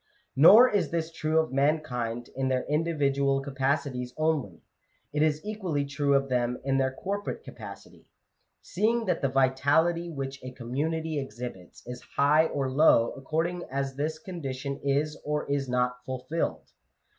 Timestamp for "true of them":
5.85-6.57